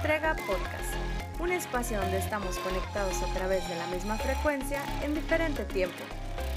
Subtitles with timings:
[0.00, 0.94] Estrega Podcast,
[1.40, 6.02] un espacio donde estamos conectados a través de la misma frecuencia en diferente tiempo.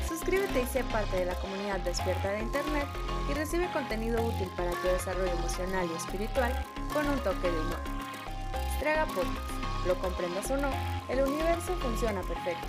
[0.08, 2.86] Suscríbete y sé parte de la comunidad despierta de Internet
[3.30, 6.54] y recibe contenido útil para tu desarrollo emocional y espiritual
[6.94, 7.82] con un toque de humor.
[8.76, 10.70] Estrega Podcast, lo comprendas o no,
[11.10, 12.68] el universo funciona perfecto.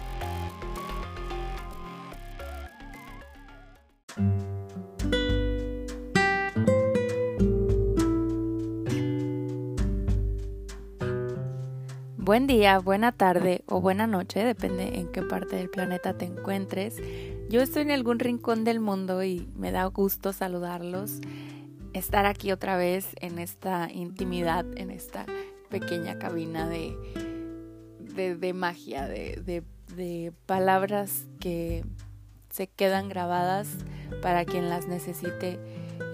[12.25, 16.97] Buen día, buena tarde o buena noche, depende en qué parte del planeta te encuentres.
[17.51, 21.21] Yo estoy en algún rincón del mundo y me da gusto saludarlos,
[21.93, 25.27] estar aquí otra vez en esta intimidad, en esta
[25.69, 26.97] pequeña cabina de,
[28.01, 29.63] de, magia, de,
[29.95, 31.85] de palabras que
[32.49, 33.69] se quedan grabadas
[34.23, 35.59] para quien las necesite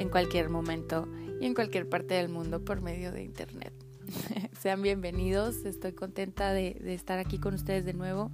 [0.01, 1.06] en cualquier momento
[1.40, 3.73] y en cualquier parte del mundo por medio de Internet.
[4.60, 8.30] Sean bienvenidos, estoy contenta de, estar aquí con ustedes de nuevo.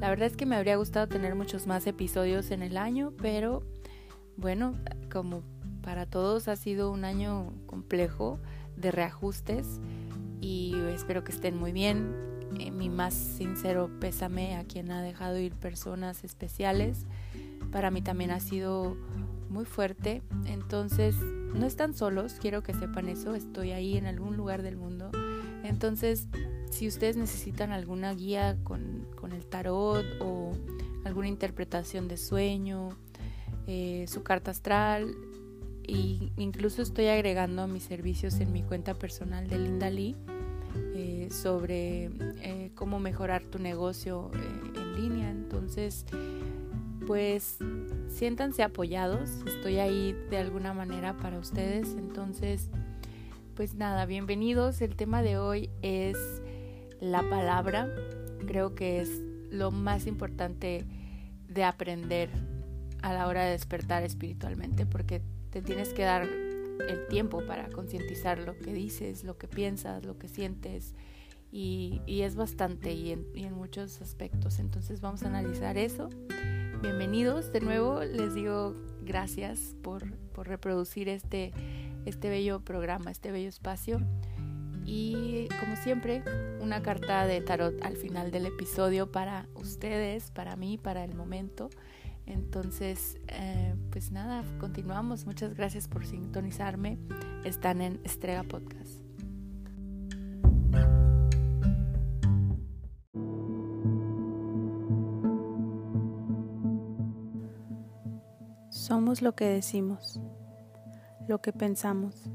[0.00, 3.62] La verdad es que me habría gustado tener muchos más episodios en el año, pero
[4.38, 4.74] bueno,
[5.12, 5.42] como
[5.82, 8.40] para todos ha sido un año complejo
[8.74, 9.78] de reajustes
[10.40, 12.10] y espero que estén muy bien.
[12.58, 17.04] Eh, mi más sincero pésame a quien ha dejado ir personas especiales.
[17.70, 18.96] Para mí también ha sido
[19.50, 21.16] muy fuerte, entonces
[21.52, 24.95] no están solos, quiero que sepan eso, estoy ahí en algún lugar del mundo.
[25.68, 26.26] Entonces,
[26.70, 30.52] si ustedes necesitan alguna guía con, el tarot o
[31.04, 32.90] alguna interpretación de sueño,
[33.66, 35.14] eh, su carta astral,
[35.84, 40.16] e incluso estoy agregando mis servicios en mi cuenta personal de Linda Lee
[40.94, 42.10] eh, sobre
[42.42, 45.30] eh, cómo mejorar tu negocio en línea.
[45.30, 46.04] Entonces,
[47.06, 47.58] pues
[48.08, 52.68] siéntanse apoyados, estoy ahí de alguna manera para ustedes, entonces
[53.56, 56.18] pues nada, bienvenidos, el tema de hoy es
[57.00, 57.88] la palabra,
[58.46, 60.84] creo que es lo más importante
[61.48, 62.28] de aprender
[63.00, 68.38] a la hora de despertar espiritualmente, porque te tienes que dar el tiempo para concientizar
[68.40, 70.94] lo que dices, lo que piensas, lo que sientes,
[71.50, 74.58] y, es bastante y en, muchos aspectos.
[74.58, 76.10] Entonces vamos a analizar eso
[76.82, 78.00] bienvenidos de nuevo.
[78.04, 80.04] Les digo gracias por,
[80.36, 81.52] reproducir este,
[82.06, 84.00] este bello programa, este bello espacio.
[84.86, 86.22] Y como siempre,
[86.60, 91.68] una carta de tarot al final del episodio para ustedes, para mí, para el momento.
[92.24, 95.26] Entonces, eh, pues nada, continuamos.
[95.26, 96.98] Muchas gracias por sintonizarme.
[97.44, 99.06] Están en Estrega Podcast.
[108.70, 110.20] Somos lo que decimos,
[111.28, 112.30] lo que pensamos.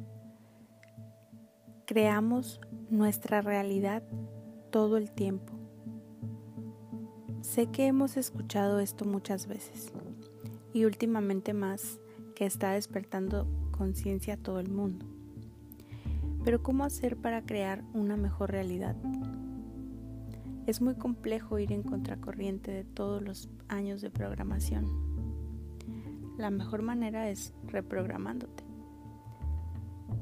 [1.86, 2.60] Creamos
[2.90, 4.04] nuestra realidad
[4.72, 5.54] todo el tiempo.
[7.42, 9.92] Sé que hemos escuchado esto muchas veces
[10.74, 12.00] y últimamente más
[12.36, 15.06] que está despertando conciencia a todo el mundo.
[16.44, 18.96] Pero ¿cómo hacer para crear una mejor realidad?
[20.66, 25.12] Es muy complejo ir en contracorriente de todos los años de programación
[26.42, 28.64] la mejor manera es reprogramándote,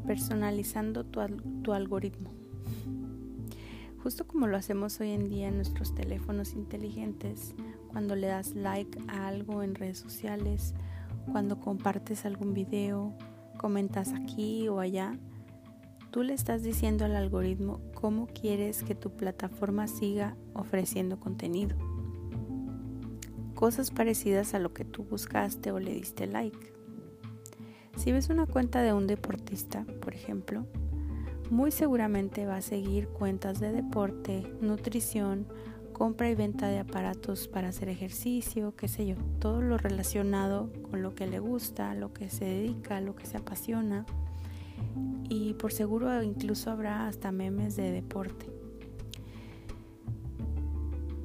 [0.05, 2.31] personalizando tu, algoritmo.
[4.01, 7.53] Justo como lo hacemos hoy en día en nuestros teléfonos inteligentes,
[7.89, 10.73] cuando le das like a algo en redes sociales,
[11.31, 13.13] cuando compartes algún video,
[13.57, 15.17] comentas aquí o allá,
[16.11, 21.75] tú le estás diciendo al algoritmo cómo quieres que tu plataforma siga ofreciendo contenido
[23.59, 26.72] cosas parecidas a lo que tú buscaste o le diste like.
[27.99, 30.65] Si ves una cuenta de un deportista, por ejemplo,
[31.49, 35.45] muy seguramente va a seguir cuentas de deporte, nutrición,
[35.91, 41.01] compra y venta de aparatos para hacer ejercicio, qué sé yo, todo lo relacionado con
[41.01, 44.05] lo que le gusta, lo que se dedica, lo que se apasiona.
[45.27, 48.45] Y por seguro incluso habrá hasta memes de deporte.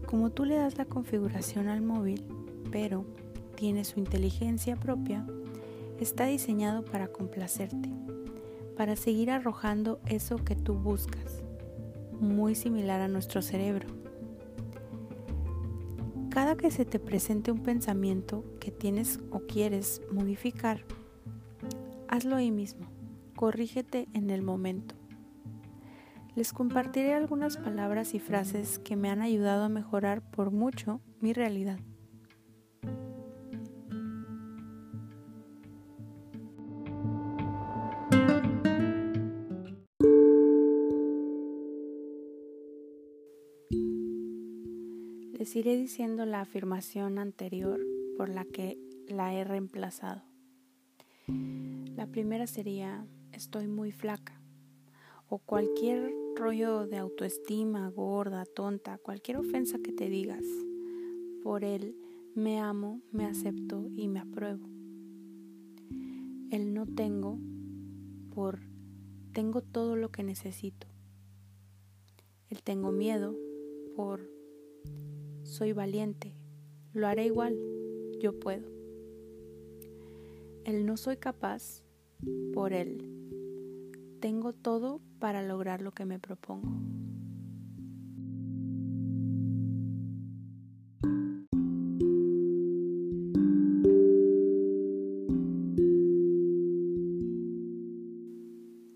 [0.06, 2.24] Como tú le das la configuración al móvil,
[2.72, 3.04] pero
[3.54, 5.24] tiene su inteligencia propia,
[6.00, 7.90] está diseñado para complacerte,
[8.76, 11.42] para seguir arrojando eso que tú buscas,
[12.20, 13.88] muy similar a nuestro cerebro.
[16.30, 20.84] Cada que se te presente un pensamiento que tienes o quieres modificar,
[22.08, 22.86] hazlo ahí mismo,
[23.36, 24.94] corrígete en el momento
[26.34, 31.32] les compartiré algunas palabras y frases que me han ayudado a mejorar por mucho mi
[31.32, 31.78] realidad.
[45.36, 47.80] Les iré diciendo la afirmación anterior
[48.16, 48.78] por la que
[49.08, 50.22] la he reemplazado.
[51.26, 54.40] La primera sería estoy muy flaca
[55.28, 60.44] o cualquier rollo de autoestima, gorda, tonta, cualquier ofensa que te digas.
[61.42, 61.96] Por él
[62.36, 64.68] me amo, me acepto y me apruebo.
[66.52, 67.40] El no tengo
[68.32, 68.60] por
[69.32, 70.86] tengo todo lo que necesito.
[72.50, 73.34] El tengo miedo
[73.96, 74.30] por
[75.44, 76.34] soy valiente,
[76.92, 77.56] lo haré igual,
[78.18, 78.66] yo puedo.
[80.64, 81.82] El no soy capaz
[82.52, 83.10] por él.
[84.20, 86.72] Tengo todo para lograr lo que me propongo.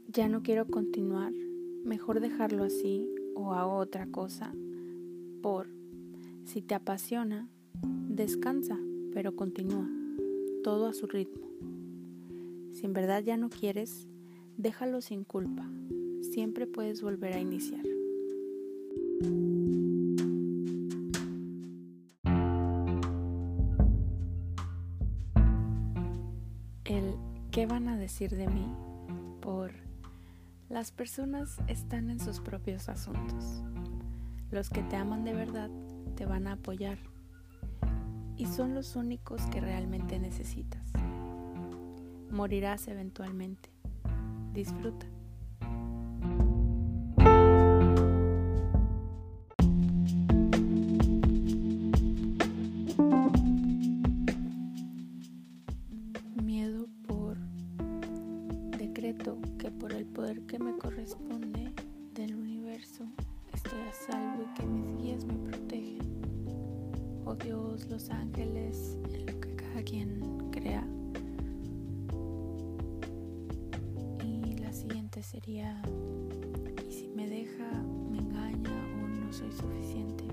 [0.08, 1.32] Ya no quiero continuar,
[1.84, 4.52] mejor dejarlo así o hago otra cosa
[5.42, 5.77] por
[6.48, 7.46] si te apasiona,
[8.08, 8.78] descansa,
[9.12, 9.86] pero continúa,
[10.64, 11.46] todo a su ritmo.
[12.72, 14.08] Si en verdad ya no quieres,
[14.56, 15.70] déjalo sin culpa.
[16.22, 17.84] Siempre puedes volver a iniciar.
[26.86, 27.14] El
[27.50, 28.66] ¿qué van a decir de mí?
[29.42, 29.72] Por
[30.70, 33.62] las personas están en sus propios asuntos.
[34.50, 35.70] Los que te aman de verdad
[36.18, 36.98] te van a apoyar
[38.36, 40.82] y son los únicos que realmente necesitas.
[42.28, 43.70] Morirás eventualmente.
[44.52, 45.06] Disfruta.
[69.88, 70.84] Lo que cada quien crea
[75.22, 75.82] sería,
[76.88, 78.70] ¿y si me deja, me engaña
[79.02, 80.24] o no soy suficiente?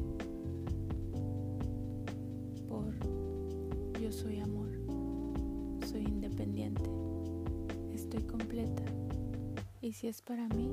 [2.70, 2.94] Por
[4.00, 4.70] yo soy amor,
[5.86, 6.90] soy independiente,
[7.94, 8.84] estoy completa.
[9.82, 10.70] Y si es para mí,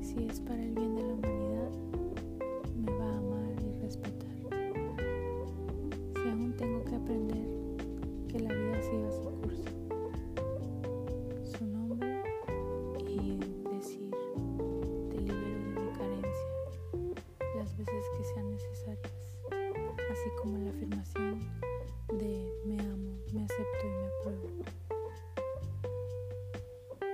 [0.00, 0.91] si es para el bien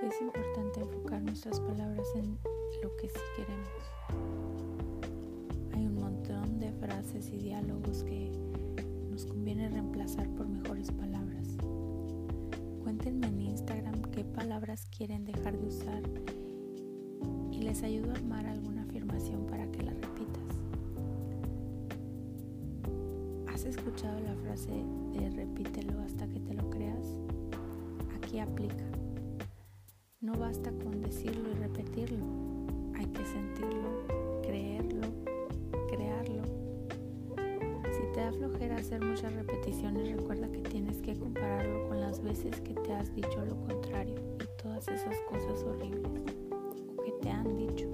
[0.02, 2.38] Es importante enfocar nuestras palabras en
[2.82, 3.68] lo que sí queremos.
[5.74, 8.30] Hay un montón de frases y diálogos que
[9.10, 11.48] nos conviene reemplazar por mejores palabras.
[12.82, 16.02] Cuéntenme en Instagram qué palabras quieren dejar de usar
[17.50, 19.92] y les ayudo a armar alguna afirmación para que la
[23.58, 24.70] ¿Has escuchado la frase
[25.12, 27.18] de repítelo hasta que te lo creas?
[28.14, 28.97] Aquí aplica.
[30.20, 32.24] No basta con decirlo y repetirlo,
[32.96, 35.06] hay que sentirlo, creerlo,
[35.88, 36.42] crearlo.
[37.92, 42.60] Si te da flojera hacer muchas repeticiones, recuerda que tienes que compararlo con las veces
[42.62, 47.56] que te has dicho lo contrario y todas esas cosas horribles o que te han
[47.56, 47.86] dicho.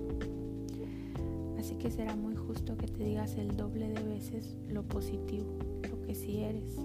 [1.58, 5.58] Así que será muy justo que te digas el doble de veces lo positivo,
[5.90, 6.78] lo que sí eres,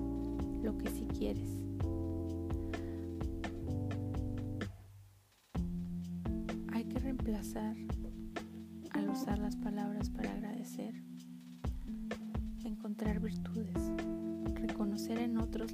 [0.62, 1.69] lo que sí quieres.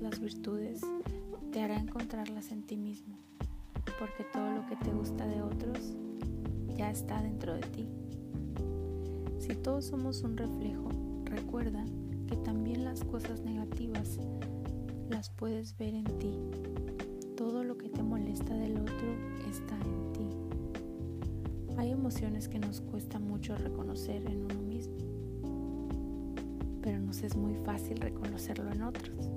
[0.01, 0.81] Las virtudes
[1.51, 3.15] te hará encontrarlas en ti mismo,
[3.99, 5.95] porque todo lo que te gusta de otros
[6.75, 7.87] ya está dentro de ti.
[9.39, 10.89] Si todos somos un reflejo,
[11.25, 11.85] recuerda
[12.27, 14.19] que también las cosas negativas
[15.09, 16.33] las puedes ver en ti.
[17.37, 19.15] Todo lo que te molesta del otro
[19.49, 21.75] está en ti.
[21.77, 24.95] Hay emociones que nos cuesta mucho reconocer en uno mismo,
[26.81, 29.34] pero nos es muy fácil reconocerlo en otros.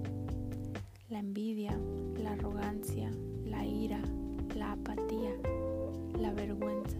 [1.18, 1.76] La envidia,
[2.22, 3.10] la arrogancia,
[3.44, 4.00] la ira,
[4.54, 5.32] la apatía,
[6.16, 6.96] la vergüenza.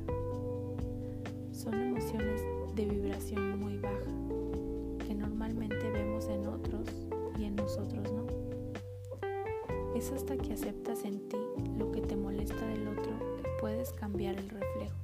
[1.53, 2.43] Son emociones
[2.75, 4.11] de vibración muy baja
[5.07, 6.89] que normalmente vemos en otros
[7.39, 8.27] y en nosotros no.
[9.95, 11.39] Es hasta que aceptas en ti
[11.79, 14.99] lo que te molesta del otro que puedes cambiar el reflejo.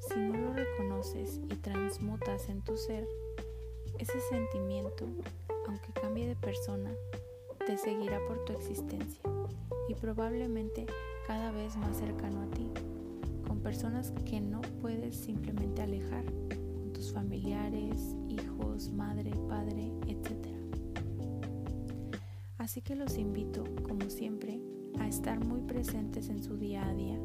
[0.00, 3.08] Si no lo reconoces y transmutas en tu ser,
[3.98, 5.06] ese sentimiento,
[5.66, 6.94] aunque cambie de persona,
[7.66, 9.20] te seguirá por tu existencia
[9.88, 10.86] y probablemente
[11.26, 12.70] cada vez más cercano a ti,
[13.44, 20.46] con personas que no puedes simplemente alejar, con tus familiares, hijos, madre, padre, etc.
[22.58, 24.60] Así que los invito, como siempre,
[25.00, 27.18] a estar muy presentes en su día a día.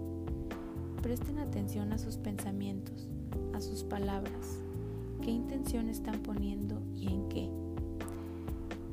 [1.03, 3.07] Presten atención a sus pensamientos,
[3.53, 4.57] a sus palabras,
[5.21, 7.60] qué intención están poniendo y en qué.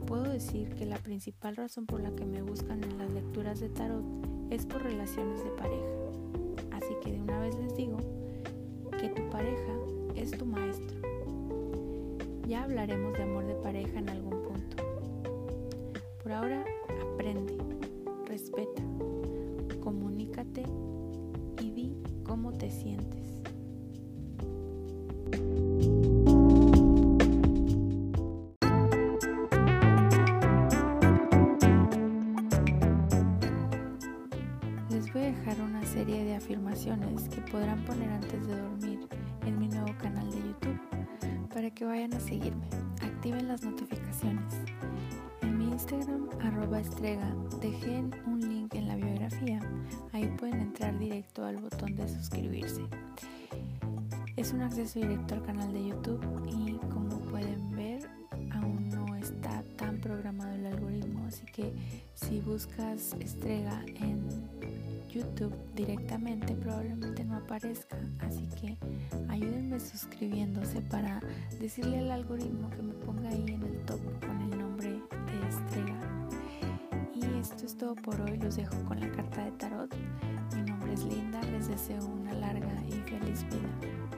[0.09, 3.69] Puedo decir que la principal razón por la que me buscan en las lecturas de
[3.69, 4.03] tarot
[4.49, 5.85] es por relaciones de pareja.
[6.73, 7.99] Así que de una vez les digo
[8.99, 9.75] que tu pareja
[10.17, 10.97] es tu maestro.
[12.47, 14.83] Ya hablaremos de amor de pareja en algún punto.
[16.23, 16.65] Por ahora,
[17.13, 17.59] aprende,
[18.25, 18.83] respeta,
[19.81, 20.63] comunícate
[21.61, 21.93] y di
[22.25, 23.38] cómo te sientes.
[41.71, 42.67] Que vayan a seguirme.
[43.03, 44.55] Activen las notificaciones.
[45.43, 49.61] En mi Instagram, arroba estrega, dejé un link en la biografía.
[50.13, 52.83] Ahí pueden entrar directo al botón de suscribirse.
[54.37, 58.09] Es un acceso directo al canal de YouTube y como pueden ver,
[58.53, 61.27] aún no está tan programado el algoritmo.
[61.27, 61.73] Así que
[62.15, 64.29] si buscas estrega en
[65.09, 68.77] YouTube directamente probablemente no aparezca, así que
[69.29, 71.21] ayúdenme suscribiéndose para
[71.59, 75.99] decirle al algoritmo que me ponga ahí en el top con el nombre de Estrella.
[77.15, 79.95] Y esto es todo por hoy, los dejo con la carta de tarot.
[80.55, 84.18] Mi nombre es Linda, les deseo una larga y feliz vida.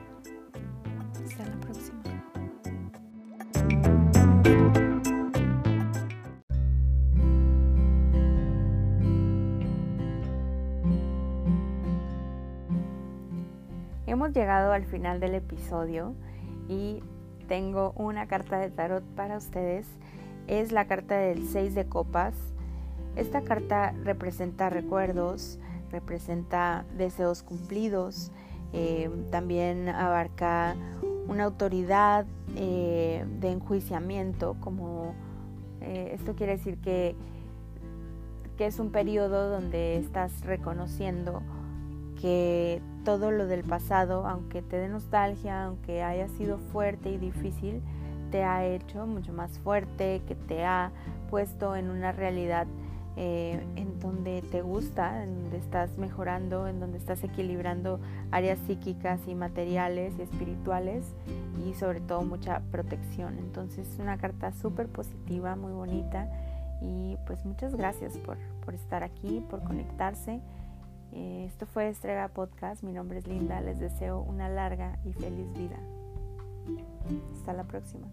[14.21, 16.13] Hemos llegado al final del episodio
[16.69, 17.01] y
[17.47, 19.87] tengo una carta de tarot para ustedes.
[20.45, 22.35] Es la carta del 6 de copas.
[23.15, 25.57] Esta carta representa recuerdos,
[25.89, 28.31] representa deseos cumplidos,
[28.73, 30.75] eh, también abarca
[31.27, 35.15] una autoridad eh, de enjuiciamiento, como
[35.79, 37.15] eh, esto quiere decir que,
[38.55, 41.41] que es un periodo donde estás reconociendo
[42.21, 47.81] que todo lo del pasado, aunque te dé nostalgia, aunque haya sido fuerte y difícil,
[48.31, 50.91] te ha hecho mucho más fuerte, que te ha
[51.29, 52.67] puesto en una realidad
[53.17, 57.99] eh, en donde te gusta, en donde estás mejorando, en donde estás equilibrando
[58.31, 61.13] áreas psíquicas y materiales y espirituales
[61.65, 63.37] y sobre todo mucha protección.
[63.37, 66.29] Entonces es una carta súper positiva, muy bonita
[66.81, 70.39] y pues muchas gracias por, por estar aquí, por conectarse.
[71.13, 72.83] Eh, esto fue Estrega Podcast.
[72.83, 73.61] Mi nombre es Linda.
[73.61, 75.79] Les deseo una larga y feliz vida.
[77.33, 78.07] Hasta la próxima.